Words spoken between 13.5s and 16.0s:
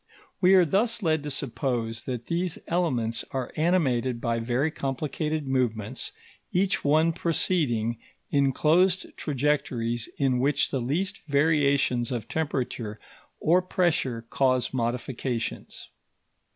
pressure cause modifications.